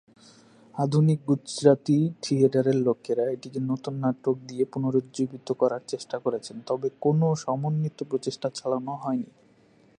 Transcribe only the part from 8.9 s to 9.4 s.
হয়নি।